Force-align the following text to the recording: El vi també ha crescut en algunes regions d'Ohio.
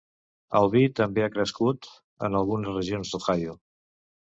El 0.59 0.63
vi 0.75 0.81
també 0.99 1.25
ha 1.25 1.29
crescut 1.35 1.91
en 2.29 2.39
algunes 2.41 2.75
regions 2.81 3.13
d'Ohio. 3.15 3.57